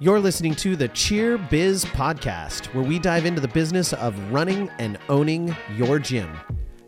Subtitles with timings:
[0.00, 4.70] You're listening to the Cheer Biz Podcast, where we dive into the business of running
[4.78, 6.30] and owning your gym.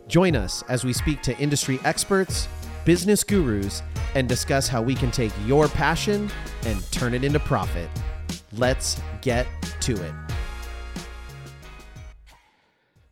[0.07, 2.47] Join us as we speak to industry experts,
[2.85, 3.83] business gurus,
[4.15, 6.31] and discuss how we can take your passion
[6.63, 7.89] and turn it into profit.
[8.53, 9.45] Let's get
[9.81, 10.13] to it.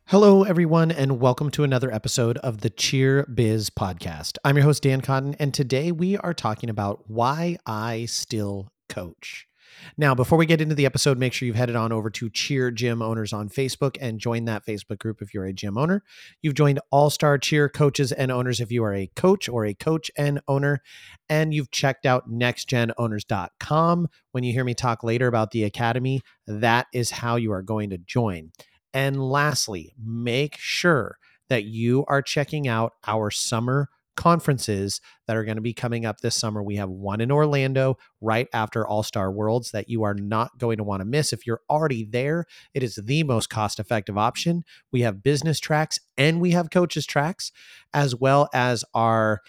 [0.05, 4.37] Hello, everyone, and welcome to another episode of the Cheer Biz Podcast.
[4.45, 9.48] I'm your host, Dan Cotton, and today we are talking about why I still coach.
[9.97, 12.71] Now, before we get into the episode, make sure you've headed on over to Cheer
[12.71, 16.03] Gym Owners on Facebook and join that Facebook group if you're a gym owner.
[16.41, 19.73] You've joined All Star Cheer coaches and owners if you are a coach or a
[19.73, 20.81] coach and owner.
[21.27, 24.07] And you've checked out nextgenowners.com.
[24.31, 27.89] When you hear me talk later about the academy, that is how you are going
[27.91, 28.51] to join.
[28.93, 31.17] And lastly, make sure
[31.49, 36.19] that you are checking out our summer conferences that are going to be coming up
[36.19, 36.61] this summer.
[36.61, 40.77] We have one in Orlando right after All Star Worlds that you are not going
[40.77, 41.31] to want to miss.
[41.31, 44.63] If you're already there, it is the most cost effective option.
[44.91, 47.51] We have business tracks and we have coaches tracks,
[47.93, 49.41] as well as our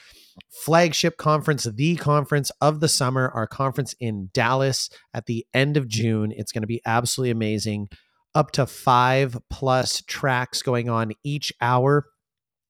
[0.49, 5.89] flagship conference, the conference of the summer, our conference in Dallas at the end of
[5.89, 6.33] June.
[6.37, 7.89] It's going to be absolutely amazing.
[8.35, 12.07] Up to five plus tracks going on each hour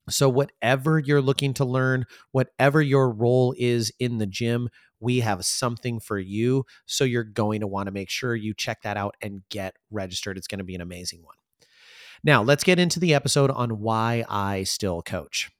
[0.08, 5.44] so, whatever you're looking to learn, whatever your role is in the gym, we have
[5.44, 6.64] something for you.
[6.86, 10.36] So, you're going to want to make sure you check that out and get registered.
[10.36, 11.36] It's going to be an amazing one.
[12.22, 15.50] Now, let's get into the episode on why I still coach.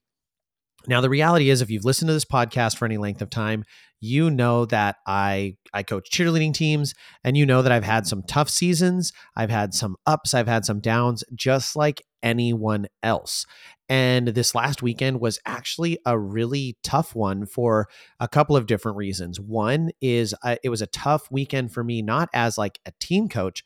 [0.87, 3.65] Now, the reality is, if you've listened to this podcast for any length of time,
[4.01, 8.23] you know that I I coach cheerleading teams, and you know that I've had some
[8.23, 9.13] tough seasons.
[9.37, 13.47] I've had some ups, I've had some downs, just like anyone else.
[13.89, 17.89] And this last weekend was actually a really tough one for
[18.21, 19.41] a couple of different reasons.
[19.41, 23.29] One is uh, it was a tough weekend for me, not as like a team
[23.29, 23.65] coach,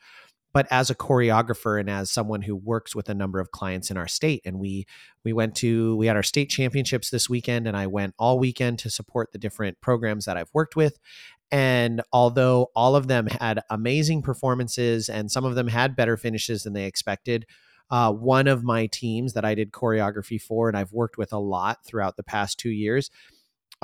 [0.55, 3.99] but as a choreographer and as someone who works with a number of clients in
[3.99, 4.87] our state and we
[5.25, 8.79] we went to we had our state championships this weekend and I went all weekend
[8.79, 10.99] to support the different programs that I've worked with.
[11.51, 16.63] And although all of them had amazing performances and some of them had better finishes
[16.63, 17.47] than they expected
[17.91, 21.39] uh, one of my teams that I did choreography for and I've worked with a
[21.39, 23.11] lot throughout the past two years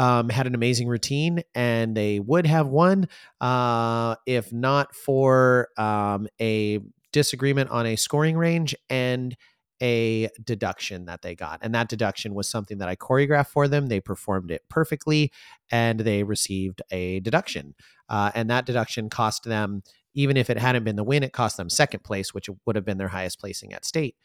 [0.01, 3.07] um, had an amazing routine and they would have won
[3.43, 6.81] uh, if not for um, a
[7.13, 9.37] disagreement on a scoring range and
[9.83, 11.59] a deduction that they got.
[11.61, 13.89] And that deduction was something that I choreographed for them.
[13.89, 15.33] They performed it perfectly
[15.71, 17.75] and they received a deduction.
[18.09, 19.83] Uh, and that deduction cost them
[20.15, 22.85] even if it hadn't been the win, it cost them second place, which would have
[22.85, 24.17] been their highest placing at state.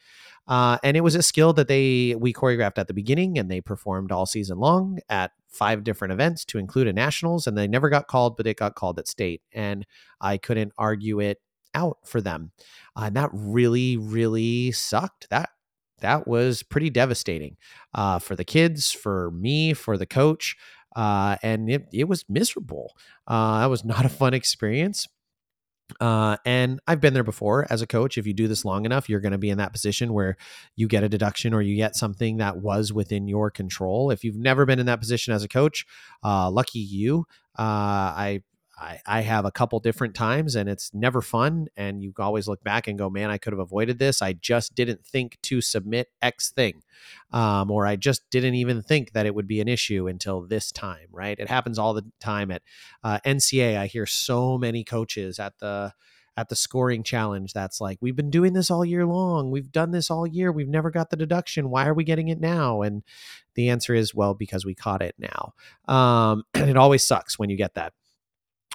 [0.48, 3.60] Uh, and it was a skill that they we choreographed at the beginning, and they
[3.60, 7.88] performed all season long at five different events to include a nationals, and they never
[7.88, 9.86] got called, but it got called at state, and
[10.20, 11.40] I couldn't argue it
[11.74, 12.52] out for them.
[12.96, 15.28] Uh, and that really, really sucked.
[15.30, 15.50] That
[16.00, 17.56] that was pretty devastating
[17.94, 20.56] uh, for the kids, for me, for the coach.
[20.94, 22.94] Uh, and it, it was miserable.
[23.26, 25.06] Uh, that was not a fun experience,
[26.00, 28.18] uh, and I've been there before as a coach.
[28.18, 30.36] If you do this long enough, you're going to be in that position where
[30.74, 34.10] you get a deduction or you get something that was within your control.
[34.10, 35.86] If you've never been in that position as a coach,
[36.24, 37.26] uh, lucky you.
[37.58, 38.42] Uh, I
[38.78, 41.68] I, I have a couple different times and it's never fun.
[41.76, 44.20] And you always look back and go, man, I could have avoided this.
[44.20, 46.82] I just didn't think to submit X thing.
[47.30, 50.70] Um, or I just didn't even think that it would be an issue until this
[50.72, 51.38] time, right?
[51.38, 52.62] It happens all the time at
[53.02, 53.78] uh, NCA.
[53.78, 55.92] I hear so many coaches at the,
[56.36, 59.90] at the scoring challenge that's like we've been doing this all year long we've done
[59.90, 63.02] this all year we've never got the deduction why are we getting it now and
[63.54, 65.54] the answer is well because we caught it now
[65.88, 67.94] um, and it always sucks when you get that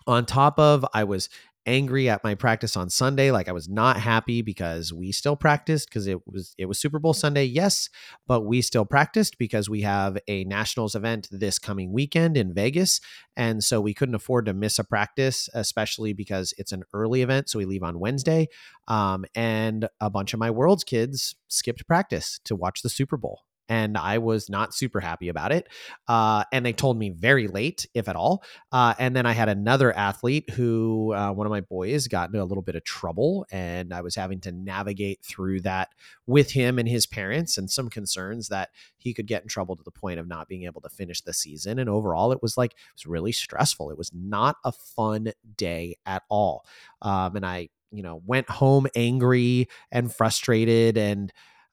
[0.08, 1.30] on top of i was
[1.68, 5.88] angry at my practice on sunday like i was not happy because we still practiced
[5.88, 7.88] because it was it was super bowl sunday yes
[8.26, 13.00] but we still practiced because we have a nationals event this coming weekend in vegas
[13.38, 17.47] and so we couldn't afford to miss a practice especially because it's an early event
[17.47, 18.47] so we leave on wednesday
[18.88, 23.42] um, and a bunch of my world's kids skipped practice to watch the super bowl
[23.72, 25.70] and I was not super happy about it.
[26.06, 28.44] Uh, and they told me very late, if at all.
[28.70, 32.41] Uh, and then I had another athlete who, uh, one of my boys, got into
[32.41, 35.88] a little bit of trouble, and I was having to navigate through that
[36.28, 39.84] with him and his parents, and some concerns that he could get in trouble to
[39.84, 41.79] the point of not being able to finish the season.
[41.79, 43.90] And overall, it was like it was really stressful.
[43.90, 46.66] It was not a fun day at all.
[47.02, 51.32] Um, and I, you know, went home angry and frustrated and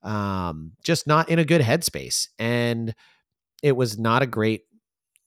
[0.09, 2.29] um, just not in a good headspace.
[2.39, 2.95] And
[3.63, 4.63] it was not a great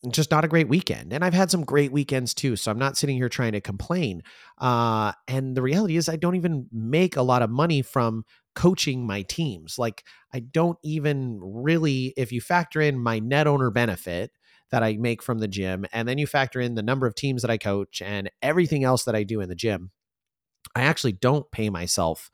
[0.09, 1.13] just not a great weekend.
[1.13, 2.55] And I've had some great weekends too.
[2.55, 4.23] So I'm not sitting here trying to complain.
[4.57, 8.23] Uh, and the reality is, I don't even make a lot of money from
[8.55, 9.77] coaching my teams.
[9.77, 14.31] Like, I don't even really, if you factor in my net owner benefit
[14.71, 17.43] that I make from the gym, and then you factor in the number of teams
[17.43, 19.91] that I coach and everything else that I do in the gym,
[20.73, 22.31] I actually don't pay myself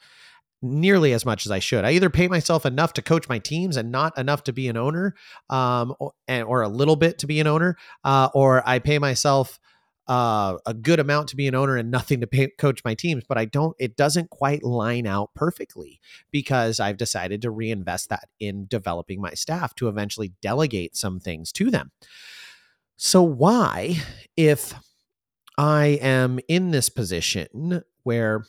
[0.62, 1.86] nearly as much as I should.
[1.86, 4.78] I either pay myself enough to coach my teams and not enough to be an
[4.78, 5.16] owner,
[5.50, 9.00] um, or, and, or a little bit to be an owner, uh, or I pay
[9.00, 9.60] myself
[10.08, 13.24] uh, a good amount to be an owner and nothing to pay, coach my teams.
[13.28, 13.76] But I don't.
[13.78, 16.00] It doesn't quite line out perfectly
[16.32, 21.52] because I've decided to reinvest that in developing my staff to eventually delegate some things
[21.54, 21.92] to them.
[22.96, 23.98] So why,
[24.36, 24.74] if
[25.58, 28.46] I am in this position where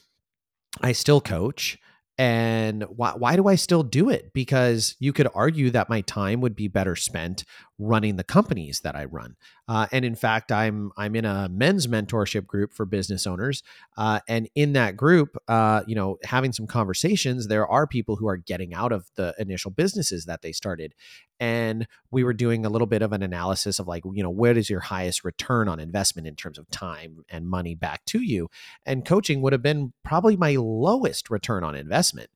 [0.81, 1.79] I still coach
[2.19, 4.33] and why, why do I still do it?
[4.33, 7.45] Because you could argue that my time would be better spent
[7.79, 9.37] running the companies that I run.
[9.69, 13.63] Uh, and in fact, I'm I'm in a men's mentorship group for business owners,
[13.97, 18.27] uh, and in that group, uh, you know, having some conversations, there are people who
[18.27, 20.95] are getting out of the initial businesses that they started,
[21.39, 24.57] and we were doing a little bit of an analysis of like, you know, what
[24.57, 28.49] is your highest return on investment in terms of time and money back to you,
[28.87, 32.31] and coaching would have been probably my lowest return on investment,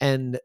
[0.00, 0.40] and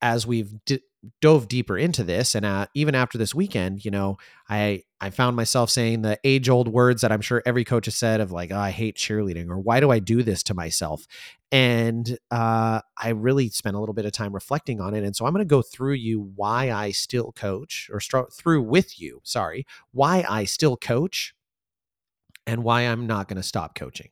[0.00, 0.80] as we've d-
[1.20, 4.16] dove deeper into this and uh, even after this weekend you know
[4.48, 7.94] i i found myself saying the age old words that i'm sure every coach has
[7.94, 11.06] said of like oh, i hate cheerleading or why do i do this to myself?
[11.50, 15.24] And uh, i really spent a little bit of time reflecting on it and so
[15.24, 19.66] i'm going to go through you why i still coach or through with you sorry
[19.92, 21.34] why i still coach
[22.48, 24.08] and why i'm not going to stop coaching.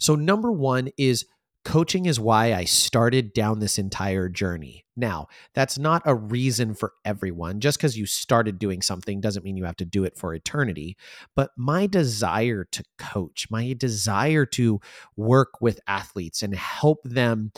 [0.00, 1.26] So number one is
[1.64, 4.84] coaching is why I started down this entire journey.
[4.96, 7.60] Now, that's not a reason for everyone.
[7.60, 10.96] Just because you started doing something doesn't mean you have to do it for eternity.
[11.34, 14.80] But my desire to coach, my desire to
[15.16, 17.52] work with athletes and help them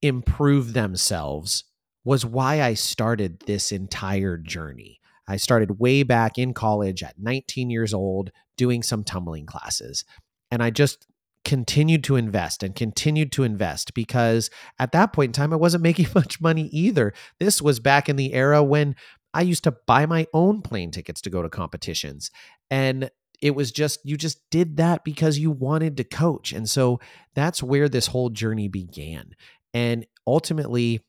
[0.00, 1.64] improve themselves
[2.04, 5.00] was why I started this entire journey.
[5.26, 10.04] I started way back in college at 19 years old doing some tumbling classes.
[10.50, 11.06] And I just
[11.44, 15.82] continued to invest and continued to invest because at that point in time, I wasn't
[15.84, 17.12] making much money either.
[17.38, 18.96] This was back in the era when
[19.32, 22.30] I used to buy my own plane tickets to go to competitions.
[22.70, 23.10] And
[23.42, 26.52] it was just, you just did that because you wanted to coach.
[26.52, 27.00] And so
[27.34, 29.34] that's where this whole journey began.
[29.74, 31.00] And ultimately,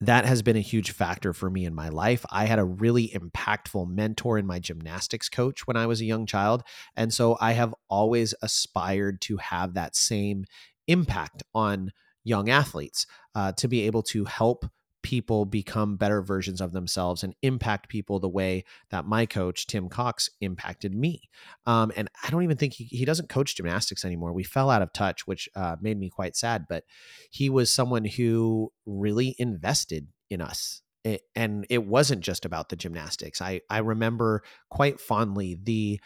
[0.00, 2.24] that has been a huge factor for me in my life.
[2.30, 6.24] I had a really impactful mentor in my gymnastics coach when I was a young
[6.24, 6.62] child.
[6.96, 10.46] And so I have always aspired to have that same
[10.88, 11.92] impact on
[12.24, 14.64] young athletes uh, to be able to help
[15.02, 19.88] people become better versions of themselves and impact people the way that my coach tim
[19.88, 21.22] cox impacted me.
[21.66, 24.32] Um, and i don't even think he, he doesn't coach gymnastics anymore.
[24.32, 26.84] We fell out of touch which uh, made me quite sad but
[27.30, 30.82] he was someone who really invested in us.
[31.02, 33.40] It, and it wasn't just about the gymnastics.
[33.40, 36.00] I i remember quite fondly the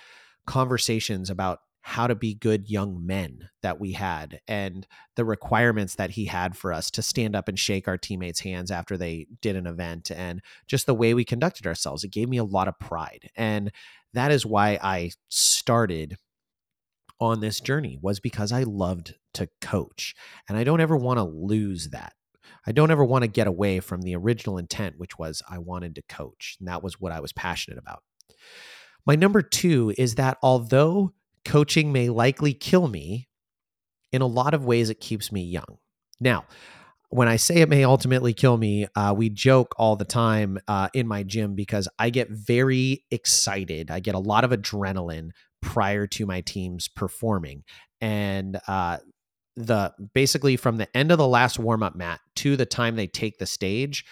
[0.46, 4.86] conversations about how to be good young men that we had and
[5.16, 8.70] the requirements that he had for us to stand up and shake our teammates' hands
[8.70, 12.02] after they did an event and just the way we conducted ourselves.
[12.02, 13.28] It gave me a lot of pride.
[13.36, 13.70] And
[14.14, 16.16] that is why I started
[17.20, 20.14] on this journey was because I loved to coach.
[20.48, 22.14] And I don't ever want to lose that.
[22.66, 25.96] I don't ever want to get away from the original intent, which was I wanted
[25.96, 26.56] to coach.
[26.58, 28.02] And that was what I was passionate about.
[29.04, 31.12] My number two is that although
[31.44, 33.28] coaching may likely kill me.
[34.12, 35.78] In a lot of ways, it keeps me young.
[36.20, 36.44] Now,
[37.10, 40.88] when I say it may ultimately kill me, uh, we joke all the time uh,
[40.94, 43.90] in my gym because I get very excited.
[43.90, 45.30] I get a lot of adrenaline
[45.62, 47.64] prior to my teams performing.
[48.00, 48.98] And uh,
[49.56, 53.06] the basically from the end of the last warm up mat to the time they
[53.06, 54.04] take the stage,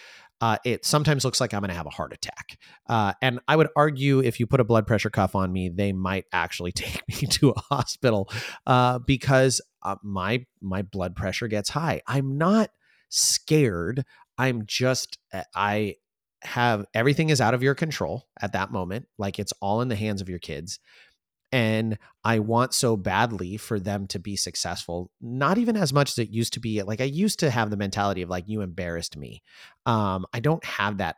[0.42, 2.58] uh, it sometimes looks like I'm going to have a heart attack.
[2.88, 5.92] Uh, and I would argue if you put a blood pressure cuff on me, they
[5.92, 8.28] might actually take me to a hospital
[8.66, 12.02] uh, because uh, my my blood pressure gets high.
[12.08, 12.70] I'm not
[13.08, 14.04] scared.
[14.36, 15.94] I'm just uh, I
[16.42, 19.06] have everything is out of your control at that moment.
[19.18, 20.80] Like it's all in the hands of your kids
[21.52, 25.10] and I want so badly for them to be successful.
[25.20, 26.82] Not even as much as it used to be.
[26.82, 29.42] Like I used to have the mentality of like you embarrassed me.
[29.84, 31.16] Um, I don't have that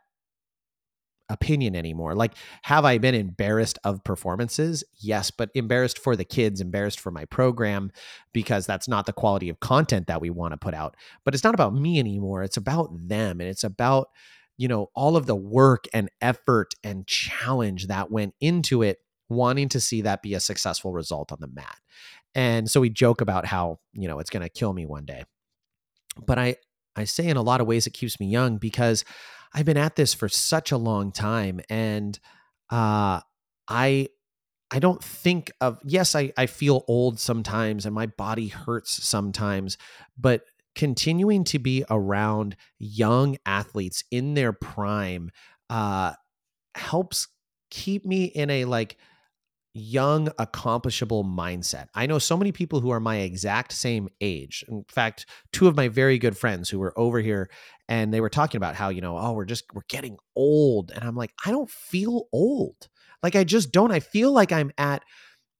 [1.29, 2.13] opinion anymore.
[2.13, 4.83] Like have I been embarrassed of performances?
[4.99, 7.91] Yes, but embarrassed for the kids, embarrassed for my program
[8.33, 10.95] because that's not the quality of content that we want to put out.
[11.23, 12.43] But it's not about me anymore.
[12.43, 14.09] It's about them and it's about
[14.57, 19.69] you know, all of the work and effort and challenge that went into it, wanting
[19.69, 21.79] to see that be a successful result on the mat.
[22.33, 25.23] And so we joke about how, you know, it's going to kill me one day.
[26.25, 26.57] But I,
[26.95, 29.03] I say in a lot of ways it keeps me young because
[29.53, 31.61] I've been at this for such a long time.
[31.69, 32.19] And
[32.69, 33.21] uh,
[33.67, 34.09] I,
[34.71, 39.77] I don't think of yes, I, I feel old sometimes and my body hurts sometimes,
[40.17, 40.43] but
[40.75, 45.31] continuing to be around young athletes in their prime
[45.69, 46.13] uh,
[46.75, 47.27] helps
[47.71, 48.97] keep me in a like
[49.75, 51.87] young accomplishable mindset.
[51.93, 54.63] I know so many people who are my exact same age.
[54.67, 57.49] In fact, two of my very good friends who were over here
[57.89, 61.03] and they were talking about how, you know, oh, we're just we're getting old and
[61.03, 62.87] I'm like, I don't feel old.
[63.21, 63.91] Like I just don't.
[63.91, 65.03] I feel like I'm at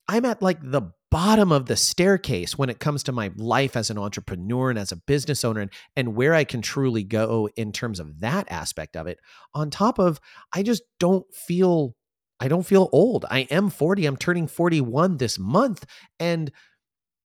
[0.08, 3.90] I'm at like the bottom of the staircase when it comes to my life as
[3.90, 7.72] an entrepreneur and as a business owner and, and where I can truly go in
[7.72, 9.20] terms of that aspect of it.
[9.54, 10.20] On top of,
[10.54, 11.96] I just don't feel,
[12.40, 13.26] I don't feel old.
[13.30, 14.06] I am 40.
[14.06, 15.86] I'm turning 41 this month.
[16.20, 16.52] And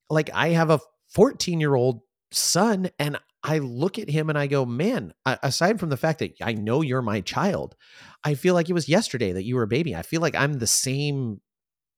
[0.08, 0.80] like I have a
[1.14, 2.00] 14 year old
[2.32, 6.34] son and I look at him and I go, man, aside from the fact that
[6.42, 7.74] I know you're my child,
[8.22, 9.96] I feel like it was yesterday that you were a baby.
[9.96, 11.40] I feel like I'm the same,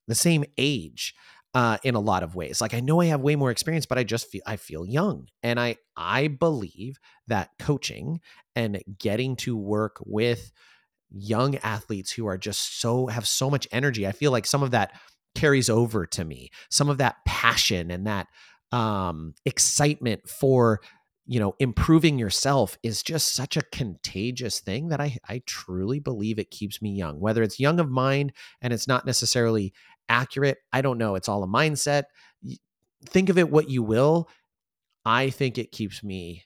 [0.07, 1.15] the same age
[1.55, 2.61] uh, in a lot of ways.
[2.61, 5.27] Like I know I have way more experience, but I just feel I feel young,
[5.43, 8.21] and I I believe that coaching
[8.57, 10.53] and getting to work with
[11.15, 14.07] young athletes who are just so have so much energy.
[14.07, 14.93] I feel like some of that
[15.35, 16.51] carries over to me.
[16.71, 18.29] Some of that passion and that
[18.71, 20.81] um, excitement for
[21.27, 26.39] you know improving yourself is just such a contagious thing that I I truly believe
[26.39, 27.21] it keeps me young.
[27.21, 29.73] Whether it's young of mind and it's not necessarily
[30.09, 30.59] accurate.
[30.73, 31.15] I don't know.
[31.15, 32.05] It's all a mindset.
[33.07, 34.29] Think of it what you will.
[35.05, 36.45] I think it keeps me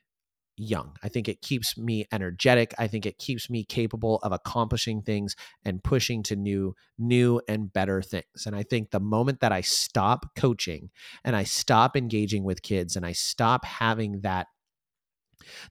[0.57, 0.97] young.
[1.03, 2.75] I think it keeps me energetic.
[2.79, 7.73] I think it keeps me capable of accomplishing things and pushing to new new and
[7.73, 8.47] better things.
[8.47, 10.91] And I think the moment that I stop coaching
[11.25, 14.49] and I stop engaging with kids and I stop having that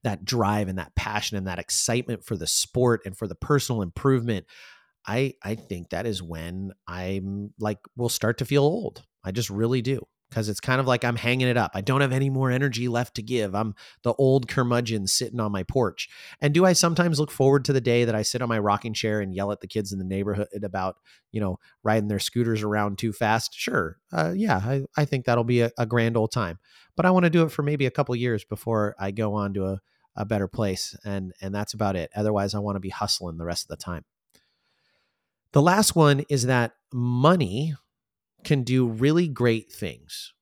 [0.04, 3.82] that drive and that passion and that excitement for the sport and for the personal
[3.82, 4.46] improvement,
[5.08, 9.04] I I think that is when I'm like will start to feel old.
[9.24, 11.72] I just really do because it's kind of like I'm hanging it up.
[11.74, 13.56] I don't have any more energy left to give.
[13.56, 16.10] I'm the old curmudgeon sitting on my porch.
[16.42, 18.94] And do I sometimes look forward to the day that I sit on my rocking
[18.94, 20.98] chair and yell at the kids in the neighborhood about,
[21.32, 23.54] you know, riding their scooters around too fast?
[23.54, 23.98] Sure.
[24.12, 26.60] Uh, yeah, I, I think that'll be a, a grand old time.
[26.96, 29.54] But I want to do it for maybe a couple years before I go on
[29.54, 29.82] to a,
[30.16, 30.96] a better place.
[31.06, 32.10] And, and that's about it.
[32.16, 34.06] Otherwise, I want to be hustling the rest of the time.
[35.52, 37.76] The last one is that money
[38.46, 40.34] can do really great things,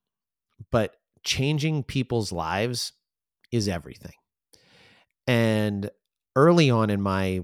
[0.72, 2.94] but changing people's lives
[3.52, 4.14] is everything.
[5.26, 5.90] And
[6.36, 7.42] early on in my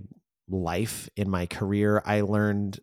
[0.50, 2.80] life, in my career, I learned,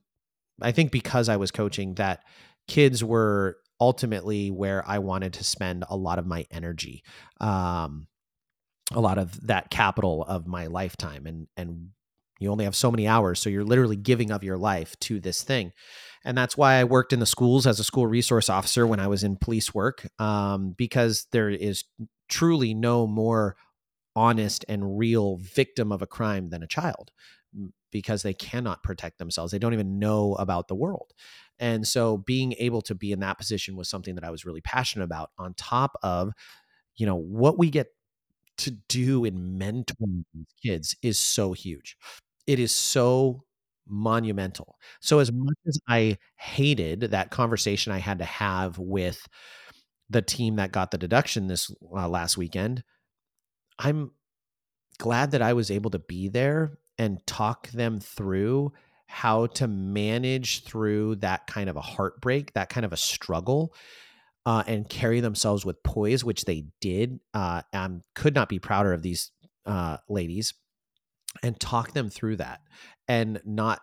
[0.60, 2.24] I think because I was coaching, that
[2.66, 7.02] kids were ultimately where I wanted to spend a lot of my energy.
[7.40, 8.06] Um,
[8.92, 11.88] a lot of that capital of my lifetime and and
[12.38, 13.40] you only have so many hours.
[13.40, 15.72] So you're literally giving of your life to this thing.
[16.24, 19.06] And that's why I worked in the schools as a school resource officer when I
[19.06, 21.84] was in police work, um, because there is
[22.28, 23.56] truly no more
[24.14, 27.10] honest and real victim of a crime than a child
[27.90, 29.52] because they cannot protect themselves.
[29.52, 31.12] They don't even know about the world.
[31.58, 34.60] And so being able to be in that position was something that I was really
[34.60, 36.32] passionate about on top of
[36.96, 37.88] you know what we get
[38.58, 41.96] to do in mentoring these kids is so huge
[42.46, 43.44] it is so
[43.88, 44.76] monumental.
[45.00, 49.26] So as much as I hated that conversation I had to have with
[50.10, 52.82] the team that got the deduction this uh, last weekend,
[53.78, 54.12] I'm
[54.98, 58.72] glad that I was able to be there and talk them through
[59.06, 63.74] how to manage through that kind of a heartbreak, that kind of a struggle,
[64.46, 67.20] uh, and carry themselves with poise, which they did.
[67.34, 69.30] Uh, I could not be prouder of these
[69.64, 70.54] uh, ladies
[71.42, 72.60] and talk them through that
[73.08, 73.80] and not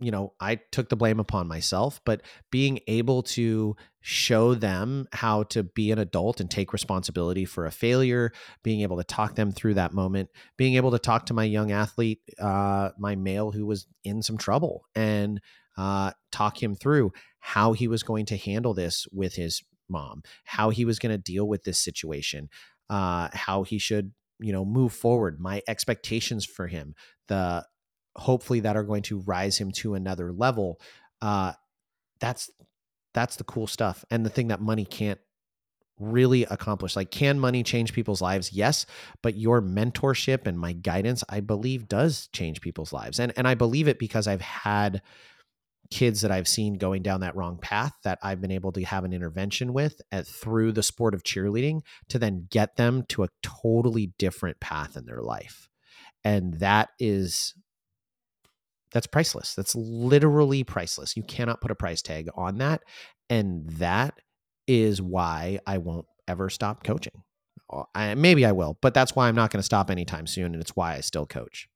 [0.00, 5.44] you know i took the blame upon myself but being able to show them how
[5.44, 9.52] to be an adult and take responsibility for a failure being able to talk them
[9.52, 13.64] through that moment being able to talk to my young athlete uh, my male who
[13.64, 15.40] was in some trouble and
[15.76, 20.70] uh, talk him through how he was going to handle this with his mom how
[20.70, 22.48] he was going to deal with this situation
[22.90, 26.94] uh, how he should you know move forward my expectations for him
[27.28, 27.64] the
[28.16, 30.80] hopefully that are going to rise him to another level
[31.22, 31.52] uh
[32.20, 32.50] that's
[33.12, 35.20] that's the cool stuff and the thing that money can't
[35.98, 36.96] really accomplish.
[36.96, 38.52] Like, can money change people's lives?
[38.52, 38.86] Yes,
[39.22, 43.20] but your mentorship and my guidance, I believe, does change people's lives.
[43.20, 45.02] And and I believe it because I've had
[45.90, 49.04] kids that I've seen going down that wrong path that I've been able to have
[49.04, 53.28] an intervention with at, through the sport of cheerleading to then get them to a
[53.42, 55.68] totally different path in their life.
[56.24, 57.54] And that is
[58.92, 59.54] that's priceless.
[59.54, 61.16] That's literally priceless.
[61.16, 62.82] You cannot put a price tag on that.
[63.28, 64.14] And that
[64.68, 67.24] is why I won't ever stop coaching.
[67.70, 70.54] Uh, I, maybe I will, but that's why I'm not going to stop anytime soon.
[70.54, 71.68] And it's why I still coach.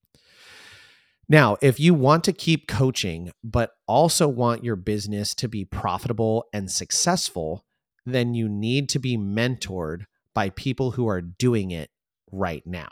[1.28, 6.46] Now, if you want to keep coaching, but also want your business to be profitable
[6.54, 7.66] and successful,
[8.06, 10.04] then you need to be mentored
[10.34, 11.90] by people who are doing it
[12.32, 12.88] right now.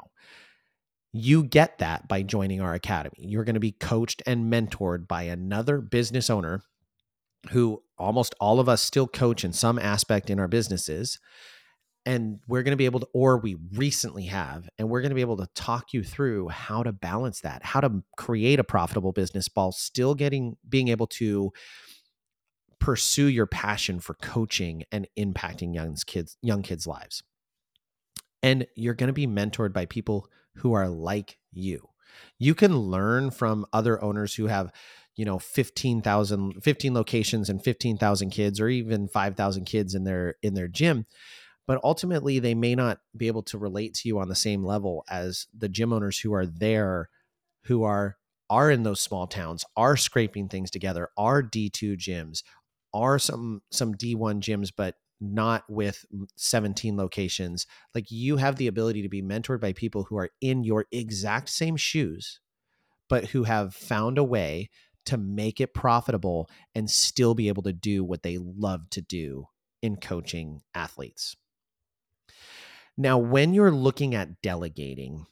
[1.12, 3.16] You get that by joining our academy.
[3.18, 6.62] You're going to be coached and mentored by another business owner
[7.50, 11.18] who almost all of us still coach in some aspect in our businesses.
[12.06, 15.16] And we're going to be able to, or we recently have, and we're going to
[15.16, 19.10] be able to talk you through how to balance that, how to create a profitable
[19.10, 21.52] business while still getting, being able to
[22.78, 27.24] pursue your passion for coaching and impacting young kids, young kids' lives.
[28.40, 31.88] And you're going to be mentored by people who are like you.
[32.38, 34.70] You can learn from other owners who have
[35.16, 40.54] you know 15,000 15 locations and 15,000 kids or even 5,000 kids in their in
[40.54, 41.06] their gym
[41.66, 45.04] but ultimately they may not be able to relate to you on the same level
[45.10, 47.08] as the gym owners who are there
[47.64, 48.16] who are
[48.48, 52.42] are in those small towns are scraping things together are D2 gyms
[52.94, 56.04] are some some D1 gyms but not with
[56.36, 60.62] 17 locations like you have the ability to be mentored by people who are in
[60.62, 62.40] your exact same shoes
[63.08, 64.68] but who have found a way
[65.06, 69.46] to make it profitable and still be able to do what they love to do
[69.80, 71.36] in coaching athletes.
[72.98, 75.26] Now, when you're looking at delegating,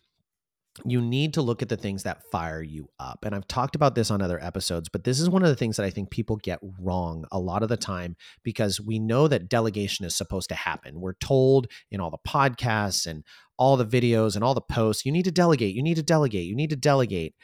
[0.84, 3.24] you need to look at the things that fire you up.
[3.24, 5.76] And I've talked about this on other episodes, but this is one of the things
[5.76, 9.48] that I think people get wrong a lot of the time because we know that
[9.48, 11.00] delegation is supposed to happen.
[11.00, 13.22] We're told in all the podcasts and
[13.56, 16.46] all the videos and all the posts, you need to delegate, you need to delegate,
[16.46, 17.34] you need to delegate.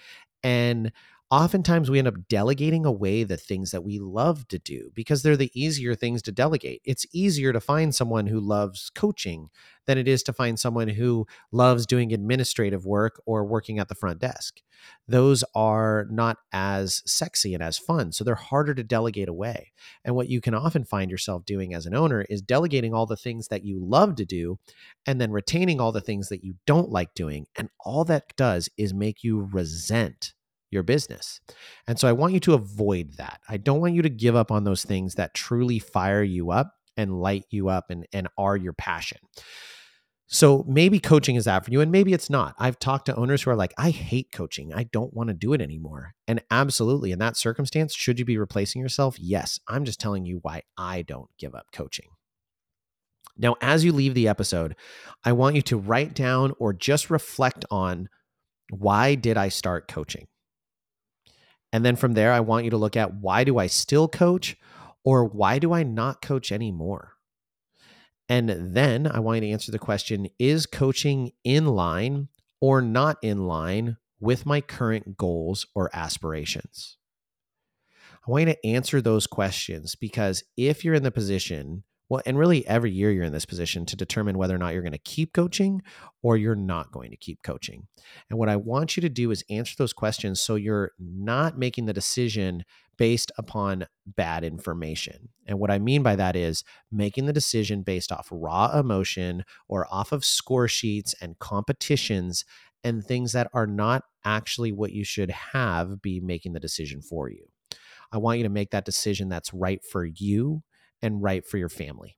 [0.42, 0.90] And
[1.30, 5.36] oftentimes we end up delegating away the things that we love to do because they're
[5.36, 6.82] the easier things to delegate.
[6.84, 9.48] It's easier to find someone who loves coaching
[9.86, 13.94] than it is to find someone who loves doing administrative work or working at the
[13.94, 14.60] front desk.
[15.06, 19.72] Those are not as sexy and as fun, so they're harder to delegate away.
[20.04, 23.16] And what you can often find yourself doing as an owner is delegating all the
[23.16, 24.58] things that you love to do
[25.06, 27.46] and then retaining all the things that you don't like doing.
[27.56, 30.32] And all that does is make you resent
[30.70, 31.40] your business.
[31.86, 33.40] And so I want you to avoid that.
[33.48, 36.74] I don't want you to give up on those things that truly fire you up
[36.96, 39.18] and light you up and, and are your passion.
[40.32, 42.54] So maybe coaching is that for you, and maybe it's not.
[42.56, 44.72] I've talked to owners who are like, I hate coaching.
[44.72, 46.14] I don't want to do it anymore.
[46.28, 49.18] And absolutely, in that circumstance, should you be replacing yourself?
[49.18, 49.58] Yes.
[49.66, 52.06] I'm just telling you why I don't give up coaching.
[53.36, 54.76] Now, as you leave the episode,
[55.24, 58.08] I want you to write down or just reflect on
[58.70, 60.28] why did I start coaching?
[61.72, 64.56] And then from there, I want you to look at why do I still coach
[65.04, 67.12] or why do I not coach anymore?
[68.28, 72.28] And then I want you to answer the question is coaching in line
[72.60, 76.96] or not in line with my current goals or aspirations?
[78.26, 82.36] I want you to answer those questions because if you're in the position well, and
[82.36, 84.98] really every year you're in this position to determine whether or not you're going to
[84.98, 85.80] keep coaching
[86.22, 87.86] or you're not going to keep coaching.
[88.28, 91.86] And what I want you to do is answer those questions so you're not making
[91.86, 92.64] the decision
[92.98, 95.28] based upon bad information.
[95.46, 99.86] And what I mean by that is making the decision based off raw emotion or
[99.88, 102.44] off of score sheets and competitions
[102.82, 107.30] and things that are not actually what you should have be making the decision for
[107.30, 107.46] you.
[108.12, 110.64] I want you to make that decision that's right for you
[111.02, 112.16] and right for your family.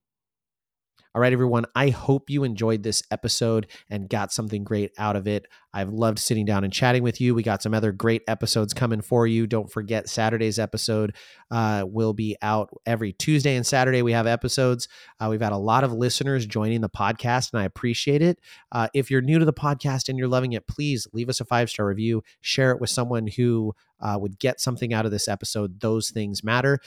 [1.15, 1.67] All right, everyone.
[1.75, 5.45] I hope you enjoyed this episode and got something great out of it.
[5.75, 7.35] I've loved sitting down and chatting with you.
[7.35, 9.47] We got some other great episodes coming for you.
[9.47, 11.15] Don't forget, Saturday's episode
[11.51, 14.01] uh, will be out every Tuesday and Saturday.
[14.01, 14.89] We have episodes.
[15.21, 18.39] Uh, we've had a lot of listeners joining the podcast, and I appreciate it.
[18.71, 21.45] Uh, if you're new to the podcast and you're loving it, please leave us a
[21.45, 25.29] five star review, share it with someone who uh, would get something out of this
[25.29, 25.81] episode.
[25.81, 26.79] Those things matter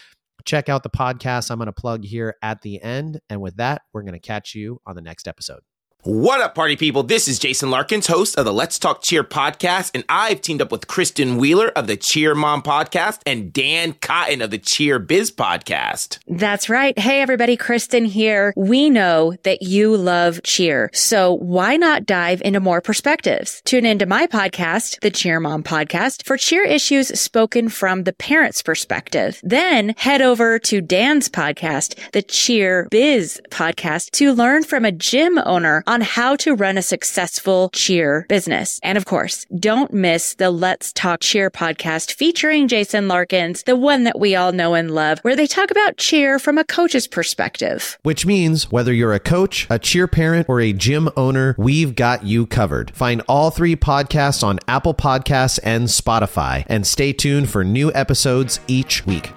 [0.46, 3.20] check out the podcast I'm going to plug here at the end.
[3.30, 5.62] And with that, we're going to catch you on the next episode.
[6.06, 7.02] What up, party people?
[7.02, 10.72] This is Jason Larkins, host of the Let's Talk Cheer podcast, and I've teamed up
[10.72, 15.32] with Kristen Wheeler of the Cheer Mom podcast and Dan Cotton of the Cheer Biz
[15.32, 16.20] podcast.
[16.28, 16.96] That's right.
[17.00, 18.54] Hey, everybody, Kristen here.
[18.56, 23.64] We know that you love cheer, so why not dive into more perspectives?
[23.66, 28.62] Tune into my podcast, the Cheer Mom podcast, for cheer issues spoken from the parent's
[28.62, 29.42] perspective.
[29.42, 35.40] Then head over to Dan's podcast, the Cheer Biz podcast, to learn from a gym
[35.40, 38.82] owner on how to run a successful cheer business.
[38.84, 44.04] And of course, don't miss the Let's Talk Cheer podcast featuring Jason Larkins, the one
[44.04, 47.98] that we all know and love, where they talk about cheer from a coach's perspective.
[48.04, 52.26] Which means whether you're a coach, a cheer parent, or a gym owner, we've got
[52.26, 52.94] you covered.
[52.94, 58.60] Find all three podcasts on Apple Podcasts and Spotify, and stay tuned for new episodes
[58.68, 59.32] each week.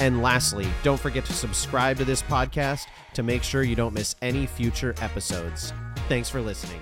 [0.00, 4.16] And lastly, don't forget to subscribe to this podcast to make sure you don't miss
[4.22, 5.72] any future episodes.
[6.08, 6.80] Thanks for listening.